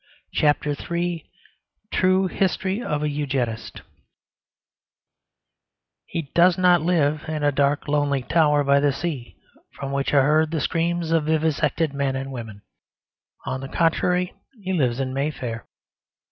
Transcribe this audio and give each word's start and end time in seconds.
CHAPTER 0.33 0.71
III 0.89 1.29
TRUE 1.93 2.25
HISTORY 2.25 2.81
OF 2.81 3.03
A 3.03 3.09
EUGENIST 3.09 3.83
He 6.07 6.31
does 6.33 6.57
not 6.57 6.81
live 6.81 7.25
in 7.27 7.43
a 7.43 7.51
dark 7.51 7.87
lonely 7.87 8.23
tower 8.23 8.63
by 8.63 8.79
the 8.79 8.91
sea, 8.93 9.35
from 9.75 9.91
which 9.91 10.11
are 10.11 10.23
heard 10.23 10.49
the 10.49 10.59
screams 10.59 11.11
of 11.11 11.25
vivisected 11.25 11.93
men 11.93 12.15
and 12.15 12.31
women. 12.31 12.63
On 13.45 13.59
the 13.61 13.69
contrary, 13.69 14.33
he 14.63 14.73
lives 14.73 14.99
in 14.99 15.13
Mayfair. 15.13 15.67